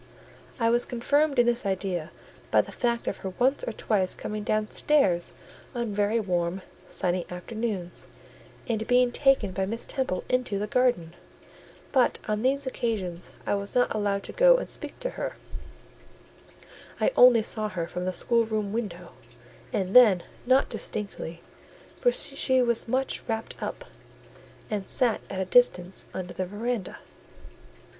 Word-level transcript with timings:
I 0.59 0.71
was 0.71 0.83
confirmed 0.87 1.37
in 1.37 1.45
this 1.45 1.63
idea 1.63 2.09
by 2.49 2.61
the 2.61 2.71
fact 2.71 3.07
of 3.07 3.17
her 3.17 3.33
once 3.37 3.63
or 3.63 3.71
twice 3.71 4.15
coming 4.15 4.43
downstairs 4.43 5.35
on 5.75 5.93
very 5.93 6.19
warm 6.19 6.63
sunny 6.89 7.23
afternoons, 7.29 8.07
and 8.67 8.87
being 8.87 9.11
taken 9.11 9.51
by 9.51 9.67
Miss 9.67 9.85
Temple 9.85 10.23
into 10.27 10.57
the 10.57 10.65
garden; 10.65 11.13
but, 11.91 12.17
on 12.27 12.41
these 12.41 12.65
occasions, 12.65 13.29
I 13.45 13.53
was 13.53 13.75
not 13.75 13.93
allowed 13.93 14.23
to 14.23 14.31
go 14.33 14.57
and 14.57 14.67
speak 14.67 14.97
to 15.01 15.11
her; 15.11 15.35
I 16.99 17.11
only 17.15 17.43
saw 17.43 17.69
her 17.69 17.85
from 17.85 18.05
the 18.05 18.11
schoolroom 18.13 18.73
window, 18.73 19.11
and 19.71 19.95
then 19.95 20.23
not 20.47 20.67
distinctly; 20.67 21.41
for 21.99 22.11
she 22.11 22.59
was 22.63 22.87
much 22.87 23.21
wrapped 23.29 23.61
up, 23.61 23.85
and 24.67 24.89
sat 24.89 25.21
at 25.29 25.39
a 25.39 25.45
distance 25.45 26.05
under 26.11 26.33
the 26.33 26.47
verandah. 26.47 26.97